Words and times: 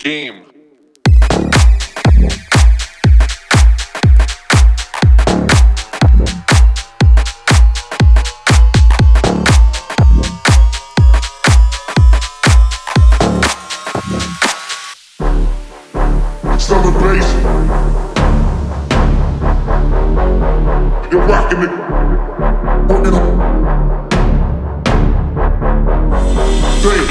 game. 0.00 0.44
Celebration. 16.58 17.40
You're 21.10 21.26
rocking 21.26 21.62
it. 21.62 21.70
Working 22.88 23.14
on. 23.14 23.30
Three. 26.80 27.04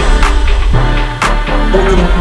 Working 1.73 1.99
on. 1.99 2.18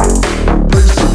Three. 0.00 1.09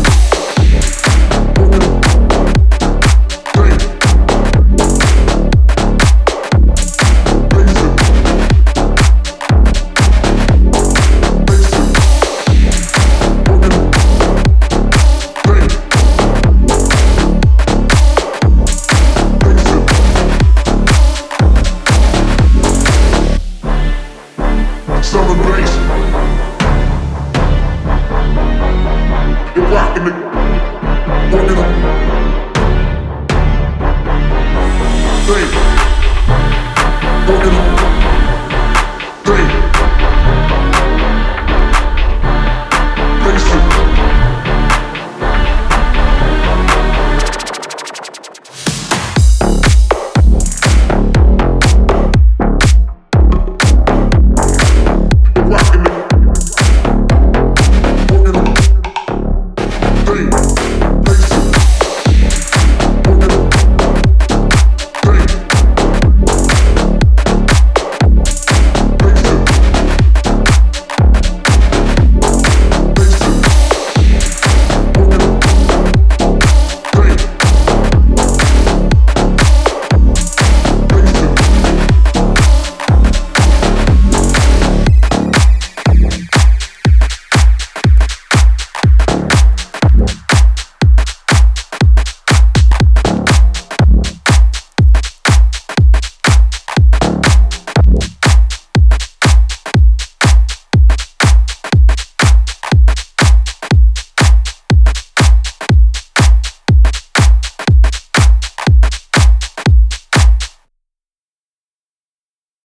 You're 29.55 29.63
rocking 29.67 30.07
it. 30.07 30.24